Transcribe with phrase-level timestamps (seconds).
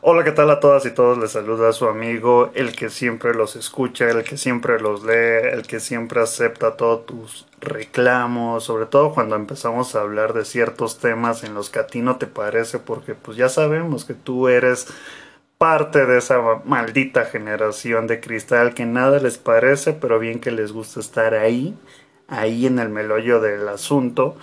[0.00, 1.18] Hola, ¿qué tal a todas y todos?
[1.18, 5.48] Les saluda a su amigo, el que siempre los escucha, el que siempre los lee,
[5.52, 10.98] el que siempre acepta todos tus reclamos, sobre todo cuando empezamos a hablar de ciertos
[10.98, 14.48] temas en los que a ti no te parece, porque pues ya sabemos que tú
[14.48, 14.88] eres
[15.58, 20.72] parte de esa maldita generación de cristal que nada les parece, pero bien que les
[20.72, 21.76] gusta estar ahí,
[22.28, 24.36] ahí en el melollo del asunto.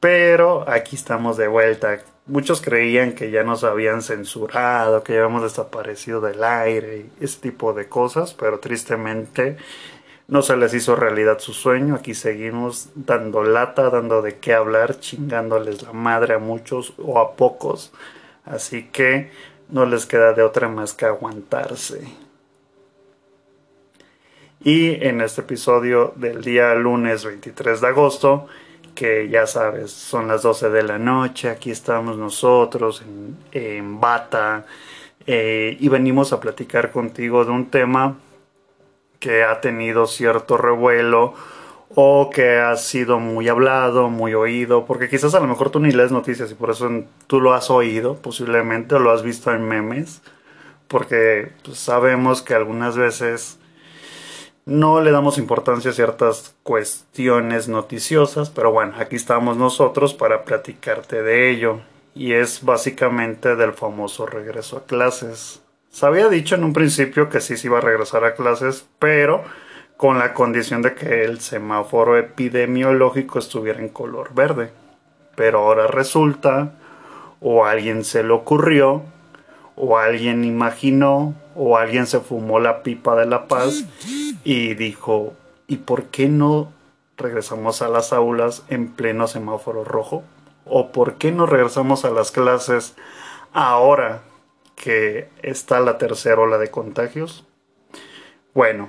[0.00, 5.42] Pero aquí estamos de vuelta muchos creían que ya nos habían censurado, que ya habíamos
[5.42, 9.56] desaparecido del aire y ese tipo de cosas, pero tristemente
[10.28, 11.94] no se les hizo realidad su sueño.
[11.94, 17.36] Aquí seguimos dando lata, dando de qué hablar, chingándoles la madre a muchos o a
[17.36, 17.92] pocos.
[18.44, 19.30] Así que
[19.68, 22.02] no les queda de otra más que aguantarse.
[24.60, 28.48] Y en este episodio del día lunes 23 de agosto,
[28.96, 33.04] que ya sabes, son las 12 de la noche, aquí estamos nosotros
[33.52, 34.66] en, Bata
[35.26, 38.16] eh, y venimos a platicar contigo de un tema
[39.20, 41.34] que ha tenido cierto revuelo
[41.94, 45.92] o que ha sido muy hablado, muy oído, porque quizás a lo mejor tú ni
[45.92, 46.90] lees noticias y por eso
[47.26, 50.22] tú lo has oído posiblemente o lo has visto en memes,
[50.88, 53.58] porque pues, sabemos que algunas veces
[54.66, 61.22] no le damos importancia a ciertas cuestiones noticiosas, pero bueno, aquí estamos nosotros para platicarte
[61.22, 61.80] de ello.
[62.16, 65.62] Y es básicamente del famoso regreso a clases.
[65.90, 69.44] Se había dicho en un principio que sí se iba a regresar a clases, pero
[69.96, 74.70] con la condición de que el semáforo epidemiológico estuviera en color verde.
[75.36, 76.72] Pero ahora resulta,
[77.40, 79.02] o alguien se le ocurrió,
[79.76, 83.84] o alguien imaginó, o alguien se fumó la pipa de la paz
[84.42, 85.34] y dijo,
[85.66, 86.72] ¿y por qué no
[87.16, 90.24] regresamos a las aulas en pleno semáforo rojo?
[90.64, 92.94] ¿O por qué no regresamos a las clases
[93.52, 94.22] ahora
[94.74, 97.44] que está la tercera ola de contagios?
[98.54, 98.88] Bueno,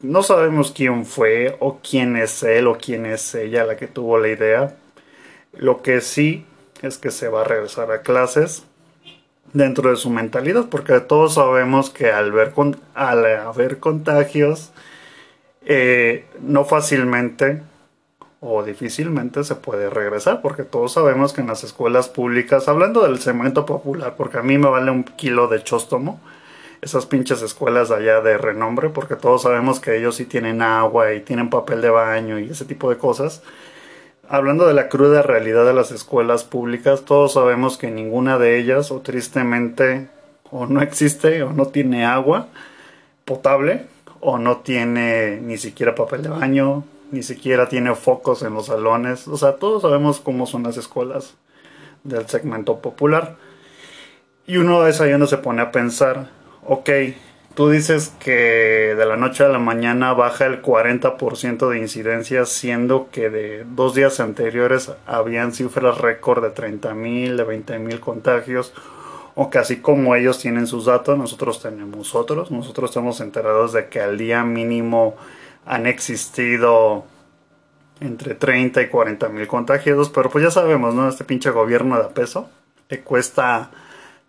[0.00, 4.18] no sabemos quién fue o quién es él o quién es ella la que tuvo
[4.18, 4.76] la idea.
[5.52, 6.44] Lo que sí
[6.82, 8.64] es que se va a regresar a clases
[9.54, 12.52] dentro de su mentalidad, porque todos sabemos que al, ver
[12.94, 14.72] al haber contagios,
[15.64, 17.62] eh, no fácilmente
[18.40, 23.18] o difícilmente se puede regresar, porque todos sabemos que en las escuelas públicas, hablando del
[23.20, 26.20] cemento popular, porque a mí me vale un kilo de chóstomo,
[26.82, 31.20] esas pinches escuelas allá de renombre, porque todos sabemos que ellos sí tienen agua y
[31.20, 33.42] tienen papel de baño y ese tipo de cosas.
[34.28, 38.90] Hablando de la cruda realidad de las escuelas públicas, todos sabemos que ninguna de ellas,
[38.90, 40.08] o tristemente,
[40.50, 42.48] o no existe, o no tiene agua
[43.24, 43.86] potable,
[44.20, 49.28] o no tiene ni siquiera papel de baño, ni siquiera tiene focos en los salones.
[49.28, 51.34] O sea, todos sabemos cómo son las escuelas
[52.02, 53.36] del segmento popular.
[54.46, 56.28] Y uno es ahí donde se pone a pensar,
[56.66, 56.90] ok,
[57.54, 63.08] tú dices que de la noche a la mañana baja el 40% de incidencia, siendo
[63.10, 68.72] que de dos días anteriores habían cifras récord de 30.000, de 20.000 contagios
[69.34, 72.50] o que así como ellos tienen sus datos, nosotros tenemos otros.
[72.50, 75.16] Nosotros estamos enterados de que al día mínimo
[75.66, 77.04] han existido
[78.00, 81.08] entre 30 y 40 mil contagiados, pero pues ya sabemos, ¿no?
[81.08, 82.48] Este pinche gobierno de peso
[82.88, 83.70] le cuesta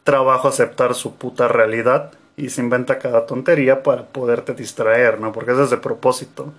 [0.04, 5.32] trabajo aceptar su puta realidad y se inventa cada tontería para poderte distraer, ¿no?
[5.32, 6.54] Porque ese es el propósito.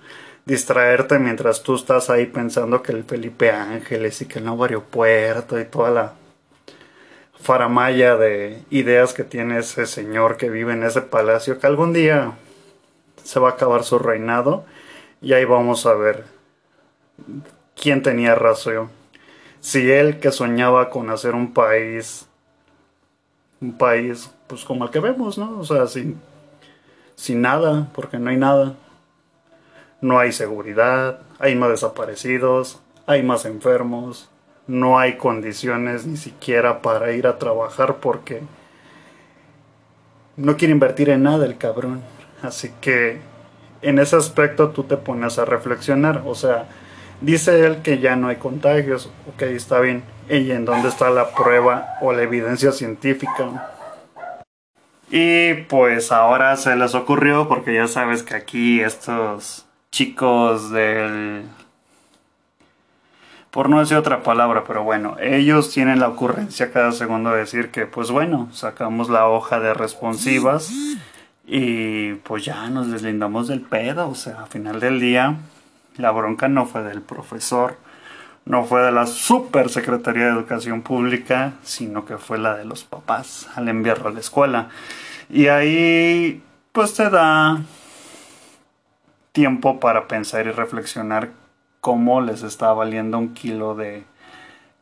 [0.45, 5.59] Distraerte mientras tú estás ahí pensando que el Felipe Ángeles y que el nuevo aeropuerto
[5.59, 6.13] y toda la
[7.39, 12.33] faramaya de ideas que tiene ese señor que vive en ese palacio, que algún día
[13.23, 14.65] se va a acabar su reinado
[15.21, 16.25] y ahí vamos a ver
[17.75, 18.89] quién tenía razón.
[19.59, 22.27] Si él que soñaba con hacer un país,
[23.59, 25.59] un país pues como el que vemos, ¿no?
[25.59, 26.19] O sea, sin,
[27.15, 28.75] sin nada, porque no hay nada.
[29.99, 34.29] No hay seguridad, hay más desaparecidos, hay más enfermos,
[34.67, 38.41] no hay condiciones ni siquiera para ir a trabajar porque
[40.35, 42.01] no quiere invertir en nada el cabrón.
[42.43, 43.19] Así que
[43.81, 46.21] en ese aspecto tú te pones a reflexionar.
[46.25, 46.67] O sea,
[47.21, 49.09] dice él que ya no hay contagios.
[49.33, 50.03] Ok, está bien.
[50.29, 53.76] ¿Y en dónde está la prueba o la evidencia científica?
[55.09, 61.45] Y pues ahora se les ocurrió, porque ya sabes que aquí estos chicos del
[63.57, 67.71] por no decir otra palabra, pero bueno, ellos tienen la ocurrencia cada segundo de decir
[67.71, 70.69] que, pues bueno, sacamos la hoja de responsivas
[71.47, 75.37] y pues ya nos deslindamos del pedo, o sea, al final del día,
[75.95, 77.77] la bronca no fue del profesor,
[78.47, 82.83] no fue de la Super Secretaría de Educación Pública, sino que fue la de los
[82.83, 84.69] papás al enviarlo a la escuela.
[85.29, 86.41] Y ahí
[86.71, 87.61] pues te da
[89.33, 91.31] tiempo para pensar y reflexionar
[91.81, 94.03] cómo les está valiendo un kilo de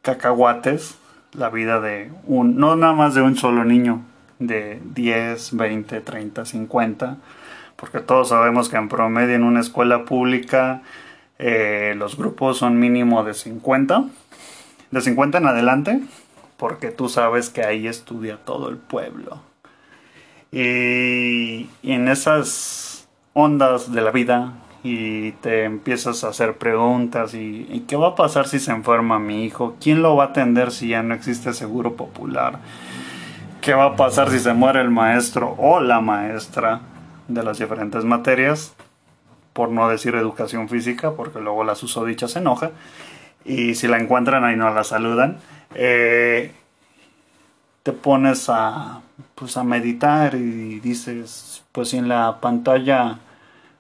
[0.02, 0.98] cacahuates
[1.38, 4.02] la vida de un, no nada más de un solo niño,
[4.40, 7.18] de 10, 20, 30, 50,
[7.76, 10.82] porque todos sabemos que en promedio en una escuela pública
[11.40, 14.06] eh, los grupos son mínimo de 50,
[14.92, 16.00] de 50 en adelante,
[16.58, 19.42] porque tú sabes que ahí estudia todo el pueblo.
[20.52, 24.54] Y, y en esas ondas de la vida
[24.86, 29.44] y te empiezas a hacer preguntas y, qué va a pasar si se enferma mi
[29.44, 32.60] hijo, quién lo va a atender si ya no existe seguro popular,
[33.62, 36.82] qué va a pasar si se muere el maestro o la maestra
[37.28, 38.75] de las diferentes materias,
[39.56, 42.69] por no decir educación física, porque luego la susodicha se enoja,
[43.44, 45.38] y si la encuentran ahí no la saludan,
[45.74, 46.52] eh,
[47.81, 49.02] te pones a,
[49.34, 53.19] pues a meditar y dices, pues si en la pantalla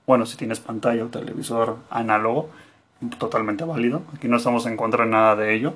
[0.05, 2.49] bueno, si tienes pantalla o televisor análogo,
[3.17, 4.03] totalmente válido.
[4.15, 5.73] Aquí no estamos en contra de nada de ello.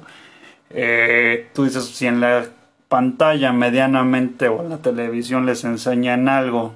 [0.69, 2.45] Eh, tú dices, si en la
[2.87, 6.73] pantalla medianamente o en la televisión les enseñan algo,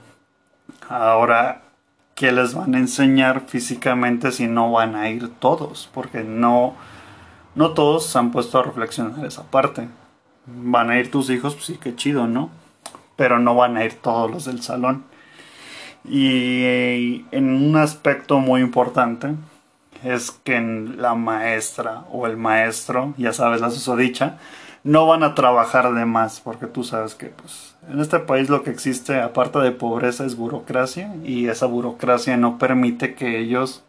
[0.90, 1.63] ahora,
[2.16, 5.90] ¿qué les van a enseñar físicamente si no van a ir todos?
[5.94, 6.76] Porque no,
[7.56, 9.88] no todos se han puesto a reflexionar esa parte.
[10.46, 12.50] Van a ir tus hijos, pues sí, qué chido, ¿no?
[13.16, 15.04] Pero no van a ir todos los del salón.
[16.06, 19.36] Y en un aspecto muy importante
[20.04, 24.38] es que la maestra o el maestro, ya sabes la susodicha,
[24.84, 28.64] no van a trabajar de más, porque tú sabes que pues, en este país lo
[28.64, 33.84] que existe, aparte de pobreza, es burocracia, y esa burocracia no permite que ellos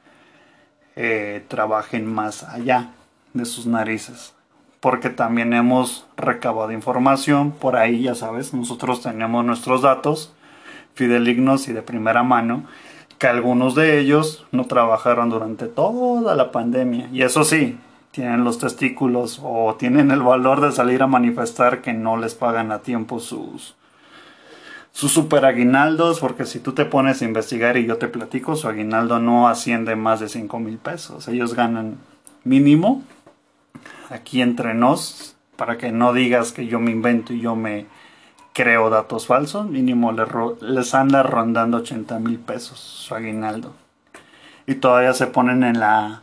[0.96, 2.93] eh, trabajen más allá
[3.32, 4.35] de sus narices.
[4.79, 10.32] Porque también hemos recabado información, por ahí ya sabes, nosotros tenemos nuestros datos,
[10.94, 12.64] fidelignos y de primera mano,
[13.19, 17.08] que algunos de ellos no trabajaron durante toda la pandemia.
[17.12, 17.79] Y eso sí,
[18.14, 22.70] tienen los testículos o tienen el valor de salir a manifestar que no les pagan
[22.70, 23.75] a tiempo sus,
[24.93, 28.69] sus super aguinaldos, porque si tú te pones a investigar y yo te platico, su
[28.69, 31.26] aguinaldo no asciende más de 5 mil pesos.
[31.26, 31.96] Ellos ganan
[32.44, 33.02] mínimo
[34.11, 37.87] aquí entre nos, para que no digas que yo me invento y yo me
[38.52, 40.14] creo datos falsos, mínimo
[40.61, 43.72] les, anda rondando 80 mil pesos su aguinaldo.
[44.69, 46.22] Y todavía se ponen en la,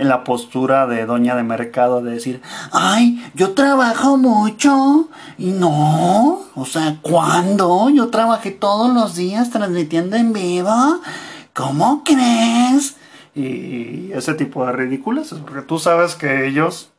[0.00, 2.40] en la postura de doña de mercado de decir,
[2.72, 7.90] ay, yo trabajo mucho y no, o sea, ¿cuándo?
[7.90, 11.00] Yo trabajé todos los días transmitiendo en vivo.
[11.52, 12.96] ¿Cómo crees?
[13.34, 16.90] Y ese tipo de ridículas, porque tú sabes que ellos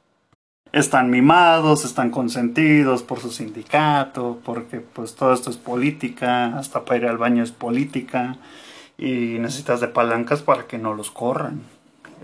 [0.71, 6.97] están mimados, están consentidos por su sindicato, porque pues todo esto es política, hasta para
[6.97, 8.37] ir al baño es política
[8.95, 11.63] y necesitas de palancas para que no los corran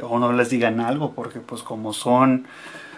[0.01, 2.47] o no les digan algo, porque pues como son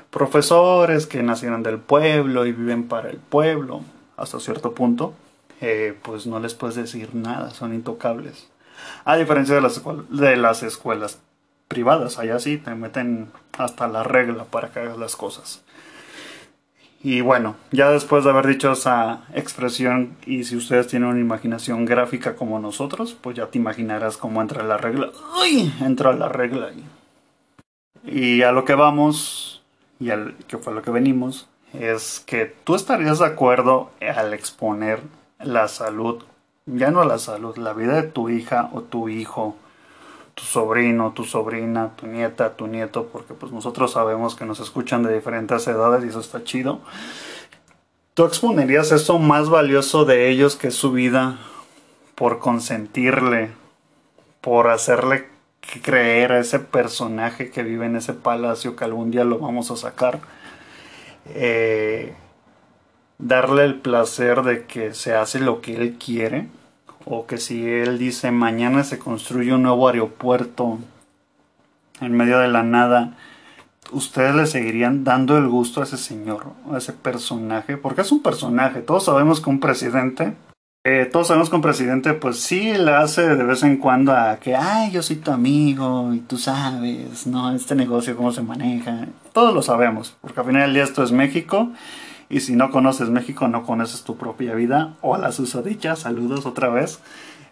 [0.09, 3.81] profesores que nacieron del pueblo y viven para el pueblo
[4.17, 5.13] hasta cierto punto,
[5.61, 8.49] eh, pues no les puedes decir nada, son intocables.
[9.05, 11.19] A diferencia de las, de las escuelas
[11.67, 15.61] privadas, allá sí te meten hasta la regla para que hagas las cosas.
[17.01, 21.85] Y bueno, ya después de haber dicho esa expresión y si ustedes tienen una imaginación
[21.85, 25.09] gráfica como nosotros, pues ya te imaginarás cómo entra la regla.
[25.41, 25.71] ¡Uy!
[25.79, 26.71] Entra la regla.
[28.05, 29.63] Y a lo que vamos,
[29.99, 34.99] y al que fue lo que venimos, es que tú estarías de acuerdo al exponer
[35.39, 36.23] la salud,
[36.65, 39.55] ya no la salud, la vida de tu hija o tu hijo
[40.39, 45.03] tu sobrino, tu sobrina, tu nieta, tu nieto, porque pues nosotros sabemos que nos escuchan
[45.03, 46.79] de diferentes edades y eso está chido.
[48.13, 51.39] ¿Tú exponerías eso más valioso de ellos que su vida
[52.15, 53.51] por consentirle,
[54.39, 55.27] por hacerle
[55.83, 59.75] creer a ese personaje que vive en ese palacio que algún día lo vamos a
[59.75, 60.21] sacar?
[61.27, 62.13] Eh,
[63.17, 66.47] darle el placer de que se hace lo que él quiere
[67.09, 70.77] o que si él dice mañana se construye un nuevo aeropuerto
[72.01, 73.17] en medio de la nada,
[73.91, 78.21] ustedes le seguirían dando el gusto a ese señor, a ese personaje, porque es un
[78.21, 80.35] personaje, todos sabemos que un presidente,
[80.85, 84.37] eh, todos sabemos que un presidente pues sí le hace de vez en cuando a
[84.37, 87.51] que, ay, yo soy tu amigo y tú sabes, ¿no?
[87.53, 91.11] Este negocio, cómo se maneja, todos lo sabemos, porque al final del día esto es
[91.11, 91.71] México
[92.29, 94.95] y si no conoces México, no conoces tu propia vida.
[95.01, 96.99] Hola, susodicha, saludos otra vez.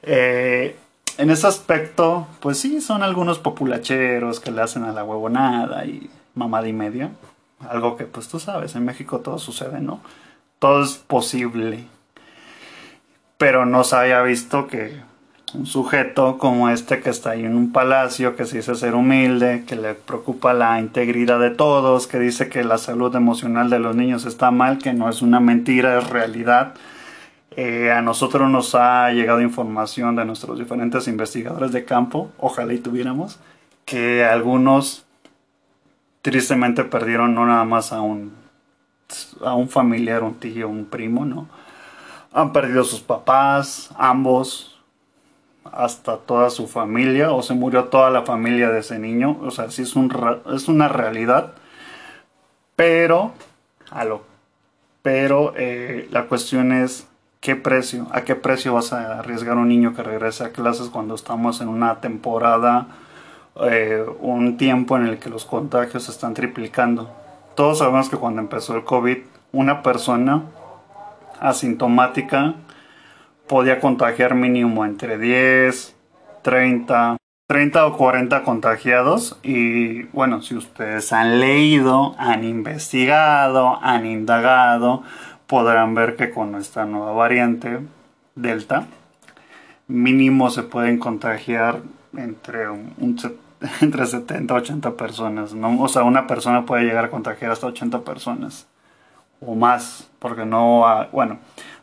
[0.03, 0.75] Eh,
[1.17, 6.11] en ese aspecto, pues sí, son algunos populacheros que le hacen a la huevonada y
[6.35, 7.09] mamada y media.
[7.67, 9.99] Algo que pues tú sabes, en México todo sucede, ¿no?
[10.59, 11.85] Todo es posible.
[13.39, 15.01] Pero no se había visto que
[15.53, 19.63] un sujeto como este que está ahí en un palacio, que se dice ser humilde,
[19.65, 23.95] que le preocupa la integridad de todos, que dice que la salud emocional de los
[23.95, 26.73] niños está mal, que no es una mentira, es realidad.
[27.55, 32.79] Eh, a nosotros nos ha llegado información de nuestros diferentes investigadores de campo, ojalá y
[32.79, 33.39] tuviéramos,
[33.85, 35.05] que algunos
[36.21, 38.33] tristemente perdieron no nada más a un,
[39.43, 41.47] a un familiar, un tío, un primo, ¿no?
[42.33, 44.76] Han perdido sus papás, ambos,
[45.73, 49.37] hasta toda su familia o se murió toda la familia de ese niño.
[49.41, 50.11] O sea, sí es, un,
[50.53, 51.53] es una realidad.
[52.75, 53.31] Pero,
[53.91, 54.05] a
[55.01, 57.07] pero eh, la cuestión es
[57.39, 61.15] qué precio, a qué precio vas a arriesgar un niño que regrese a clases cuando
[61.15, 62.87] estamos en una temporada,
[63.61, 67.09] eh, un tiempo en el que los contagios están triplicando.
[67.55, 69.17] Todos sabemos que cuando empezó el COVID,
[69.53, 70.43] una persona
[71.39, 72.55] asintomática
[73.47, 75.95] podía contagiar mínimo entre 10,
[76.41, 85.03] 30, 30 o 40 contagiados y bueno, si ustedes han leído, han investigado, han indagado,
[85.47, 87.79] podrán ver que con esta nueva variante
[88.35, 88.85] Delta,
[89.87, 91.81] mínimo se pueden contagiar
[92.15, 92.93] entre, un,
[93.81, 95.81] entre 70 y 80 personas, ¿no?
[95.81, 98.67] O sea, una persona puede llegar a contagiar hasta 80 personas
[99.39, 101.39] o más, porque no, bueno,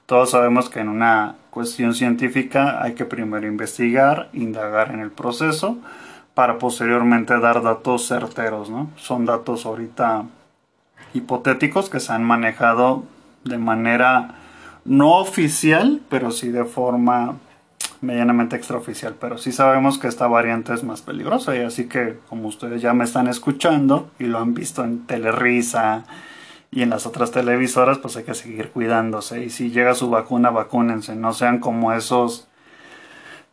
[0.06, 5.78] todos sabemos que en una cuestión científica hay que primero investigar, indagar en el proceso
[6.34, 8.90] para posteriormente dar datos certeros, ¿no?
[8.96, 10.25] Son datos ahorita
[11.14, 13.04] hipotéticos que se han manejado
[13.44, 14.34] de manera
[14.84, 17.37] no oficial, pero sí de forma
[18.00, 19.14] medianamente extraoficial.
[19.18, 22.92] Pero sí sabemos que esta variante es más peligrosa y así que como ustedes ya
[22.92, 26.04] me están escuchando y lo han visto en Telerisa,
[26.75, 29.45] y en las otras televisoras pues hay que seguir cuidándose.
[29.45, 31.14] Y si llega su vacuna vacúnense.
[31.14, 32.49] No sean como esos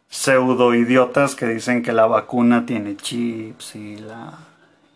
[0.09, 4.39] pseudo idiotas que dicen que la vacuna tiene chips y la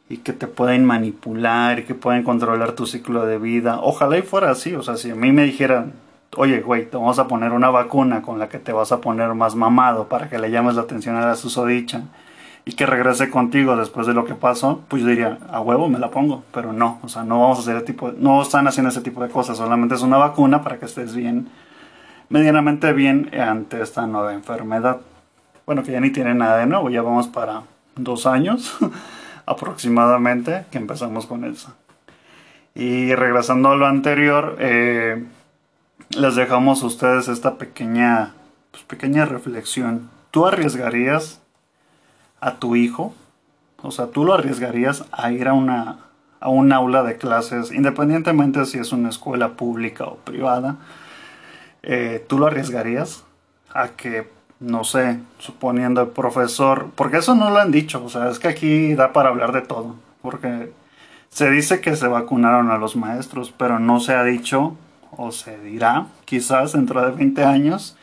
[0.09, 3.79] y que te pueden manipular y que pueden controlar tu ciclo de vida.
[3.81, 4.73] Ojalá y fuera así.
[4.73, 5.93] O sea si a mí me dijeran
[6.35, 9.35] oye güey te vamos a poner una vacuna con la que te vas a poner
[9.35, 12.01] más mamado para que le llames la atención a la susodicha
[12.65, 15.99] y que regrese contigo después de lo que pasó, pues yo diría, a huevo me
[15.99, 18.89] la pongo, pero no, o sea, no vamos a hacer ese tipo, no están haciendo
[18.89, 21.47] ese tipo de cosas, solamente es una vacuna para que estés bien,
[22.29, 24.97] medianamente bien ante esta nueva enfermedad.
[25.67, 27.61] Bueno, que ya ni tiene nada de nuevo, ya vamos para
[27.95, 28.75] dos años
[29.45, 31.71] aproximadamente que empezamos con eso.
[32.73, 35.23] Y regresando a lo anterior, eh,
[36.09, 38.33] les dejamos a ustedes esta pequeña,
[38.71, 40.09] pues, pequeña reflexión.
[40.31, 41.41] ¿Tú arriesgarías
[42.39, 43.13] a tu hijo?
[43.81, 46.05] O sea, ¿tú lo arriesgarías a ir a una
[46.45, 50.75] a un aula de clases, independientemente si es una escuela pública o privada,
[51.81, 53.23] eh, ¿tú lo arriesgarías
[53.73, 58.29] a que, no sé, suponiendo el profesor, porque eso no lo han dicho, o sea,
[58.29, 60.71] es que aquí da para hablar de todo, porque
[61.29, 64.77] se dice que se vacunaron a los maestros, pero no se ha dicho
[65.17, 67.97] o se dirá, quizás dentro de 20 años,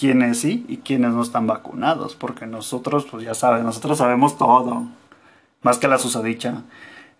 [0.00, 4.86] quiénes sí y quiénes no están vacunados, porque nosotros, pues ya saben, nosotros sabemos todo,
[5.60, 6.62] más que la susadicha.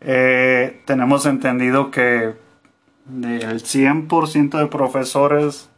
[0.00, 2.36] Eh, tenemos entendido que
[3.04, 5.68] del 100% de profesores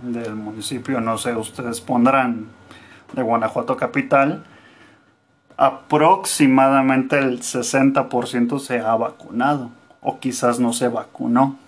[0.00, 2.46] del municipio, no sé, ustedes pondrán
[3.12, 4.42] de Guanajuato Capital,
[5.58, 11.58] aproximadamente el 60% se ha vacunado o quizás no se vacunó.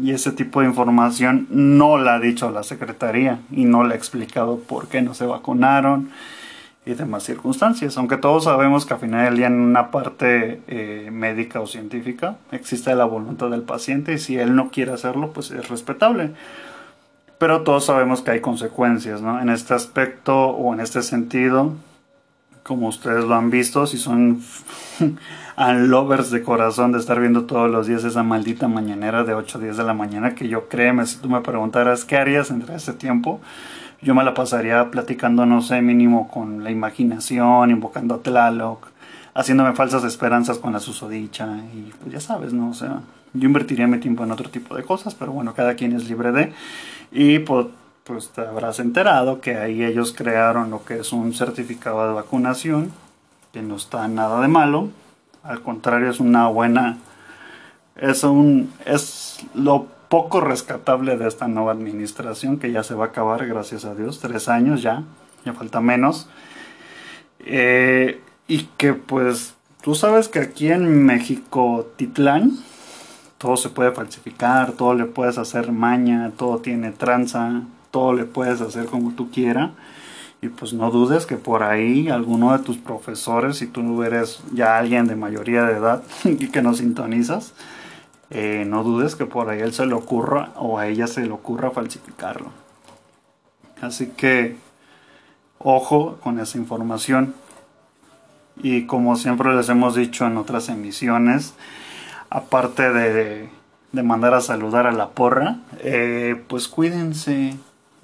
[0.00, 3.96] Y ese tipo de información no la ha dicho la Secretaría y no le ha
[3.96, 6.10] explicado por qué no se vacunaron
[6.86, 7.96] y demás circunstancias.
[7.98, 12.36] Aunque todos sabemos que al final del día en una parte eh, médica o científica
[12.52, 16.30] existe la voluntad del paciente y si él no quiere hacerlo, pues es respetable.
[17.38, 19.40] Pero todos sabemos que hay consecuencias, ¿no?
[19.40, 21.74] En este aspecto o en este sentido,
[22.62, 24.42] como ustedes lo han visto, si son
[25.56, 29.60] lovers de corazón de estar viendo todos los días esa maldita mañanera de 8 a
[29.60, 32.92] 10 de la mañana que yo créeme, si tú me preguntaras qué harías entre ese
[32.92, 33.40] tiempo,
[34.02, 38.88] yo me la pasaría platicando, no sé, mínimo con la imaginación, invocando a Tlaloc,
[39.34, 42.70] haciéndome falsas esperanzas con la susodicha y pues ya sabes, ¿no?
[42.70, 43.00] O sea,
[43.34, 46.32] yo invertiría mi tiempo en otro tipo de cosas, pero bueno, cada quien es libre
[46.32, 46.52] de
[47.12, 47.66] y pues,
[48.04, 52.92] pues te habrás enterado que ahí ellos crearon lo que es un certificado de vacunación
[53.52, 54.90] que no está nada de malo
[55.42, 56.98] al contrario, es una buena.
[57.96, 63.08] Es, un, es lo poco rescatable de esta nueva administración que ya se va a
[63.08, 64.20] acabar, gracias a Dios.
[64.20, 65.02] Tres años ya,
[65.44, 66.28] ya falta menos.
[67.40, 72.52] Eh, y que pues Tú sabes que aquí en México, Titlán,
[73.38, 78.60] todo se puede falsificar, todo le puedes hacer maña, todo tiene tranza, todo le puedes
[78.60, 79.70] hacer como tú quieras.
[80.42, 84.78] Y pues no dudes que por ahí alguno de tus profesores, si tú eres ya
[84.78, 87.52] alguien de mayoría de edad y que nos sintonizas,
[88.30, 91.32] eh, no dudes que por ahí él se le ocurra o a ella se le
[91.32, 92.50] ocurra falsificarlo.
[93.82, 94.56] Así que
[95.58, 97.34] ojo con esa información.
[98.62, 101.54] Y como siempre les hemos dicho en otras emisiones,
[102.28, 103.48] aparte de,
[103.92, 107.56] mandar a saludar a la porra, eh, pues cuídense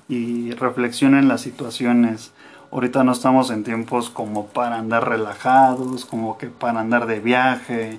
[0.09, 2.33] y reflexionen las situaciones.
[2.73, 7.99] Ahorita no estamos en tiempos como para andar relajados, como que para andar de viaje,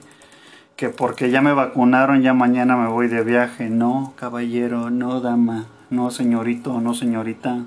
[0.75, 3.69] que porque ya me vacunaron ya mañana me voy de viaje.
[3.69, 7.63] No, caballero, no, dama, no, señorito, no, señorita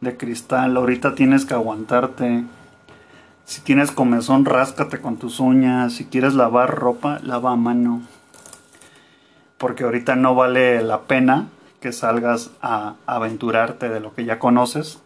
[0.00, 0.76] de cristal.
[0.76, 2.44] Ahorita tienes que aguantarte.
[3.44, 5.94] Si tienes comezón, ráscate con tus uñas.
[5.94, 8.02] Si quieres lavar ropa, lava a mano.
[9.58, 11.48] Porque ahorita no vale la pena
[11.82, 15.02] que salgas a aventurarte de lo que ya conoces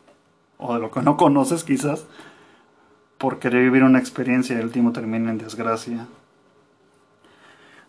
[0.58, 2.04] o de lo que no conoces quizás
[3.18, 6.06] por querer vivir una experiencia y el último termina en desgracia.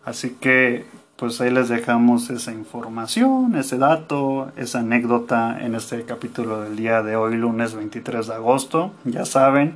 [0.04, 6.60] Así que pues ahí les dejamos esa información, ese dato, esa anécdota en este capítulo
[6.60, 8.92] del día de hoy, lunes 23 de agosto.
[9.04, 9.74] Ya saben,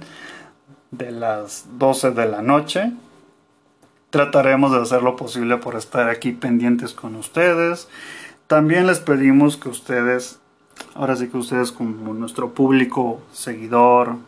[0.93, 2.93] de las 12 de la noche.
[4.11, 7.89] Trataremos de hacer lo posible por estar aquí pendientes con ustedes.
[8.53, 10.39] También les pedimos que ustedes,
[10.95, 14.19] ahora sí que ustedes como nuestro público seguidor,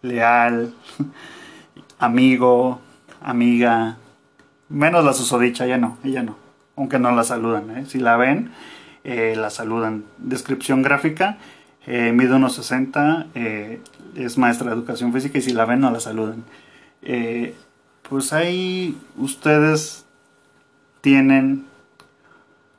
[0.00, 0.72] leal,
[1.98, 2.80] amigo,
[3.20, 3.98] amiga,
[4.70, 6.34] menos la susodicha, ya no, ella no
[6.76, 7.76] aunque no la saludan.
[7.76, 7.84] ¿eh?
[7.86, 8.52] Si la ven,
[9.04, 10.04] eh, la saludan.
[10.16, 11.36] Descripción gráfica,
[11.86, 13.82] eh, mide unos 60, eh,
[14.16, 16.42] es maestra de educación física y si la ven no la saludan.
[18.08, 20.06] pues ahí ustedes
[21.02, 21.66] tienen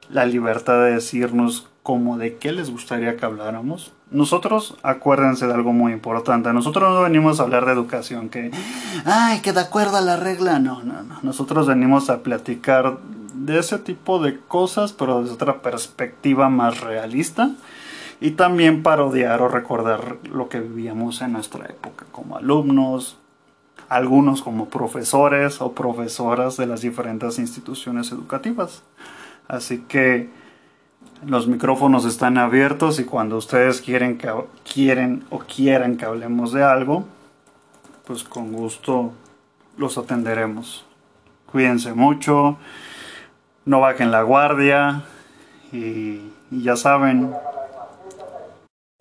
[0.09, 3.93] la libertad de decirnos como de qué les gustaría que habláramos.
[4.09, 6.51] Nosotros, acuérdense de algo muy importante.
[6.51, 8.51] Nosotros no venimos a hablar de educación, que,
[9.05, 10.57] ay, que de acuerdo a la regla.
[10.57, 11.19] No, no, no.
[11.21, 12.97] Nosotros venimos a platicar
[13.35, 17.51] de ese tipo de cosas, pero desde otra perspectiva más realista.
[18.21, 23.17] Y también parodiar o recordar lo que vivíamos en nuestra época como alumnos,
[23.89, 28.83] algunos como profesores o profesoras de las diferentes instituciones educativas.
[29.47, 30.29] Así que
[31.25, 34.19] los micrófonos están abiertos y cuando ustedes quieren,
[34.71, 37.05] quieren o quieran que hablemos de algo,
[38.05, 39.13] pues con gusto
[39.77, 40.85] los atenderemos.
[41.51, 42.57] Cuídense mucho
[43.65, 45.01] no bajen la guardia
[45.71, 47.33] y, ya saben,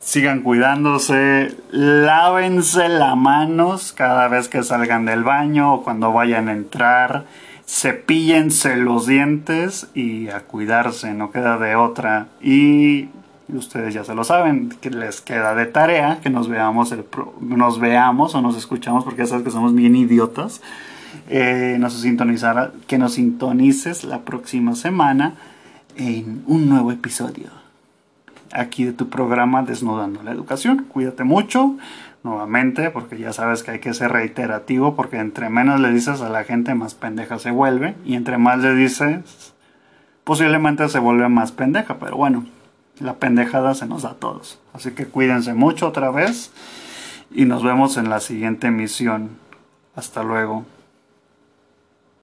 [0.00, 6.52] sigan cuidándose, lávense las manos cada vez que salgan del baño o cuando vayan a
[6.52, 7.24] entrar,
[7.66, 12.28] cepíllense los dientes y a cuidarse, no queda de otra.
[12.42, 13.08] Y
[13.48, 17.04] ustedes ya se lo saben, que les queda de tarea que nos veamos, el
[17.40, 20.60] nos veamos o nos escuchamos porque ya sabes que somos bien idiotas
[21.28, 21.78] eh,
[22.86, 25.34] que nos sintonices la próxima semana
[25.96, 27.48] en un nuevo episodio
[28.52, 30.86] aquí de tu programa Desnudando la Educación.
[30.88, 31.76] Cuídate mucho
[32.24, 36.30] nuevamente porque ya sabes que hay que ser reiterativo porque entre menos le dices a
[36.30, 39.54] la gente más pendeja se vuelve y entre más le dices
[40.24, 42.44] posiblemente se vuelve más pendeja, pero bueno,
[42.98, 44.58] la pendejada se nos da a todos.
[44.72, 46.50] Así que cuídense mucho otra vez
[47.30, 49.30] y nos vemos en la siguiente emisión.
[49.94, 50.64] Hasta luego.